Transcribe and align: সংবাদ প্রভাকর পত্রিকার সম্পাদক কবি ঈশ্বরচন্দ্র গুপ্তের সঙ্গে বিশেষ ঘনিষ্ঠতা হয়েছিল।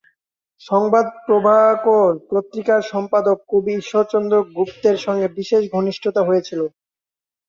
সংবাদ 0.61 1.05
প্রভাকর 1.25 2.11
পত্রিকার 2.29 2.81
সম্পাদক 2.91 3.37
কবি 3.49 3.71
ঈশ্বরচন্দ্র 3.75 4.35
গুপ্তের 4.55 4.97
সঙ্গে 5.05 5.27
বিশেষ 5.37 5.63
ঘনিষ্ঠতা 5.73 6.21
হয়েছিল। 6.23 6.61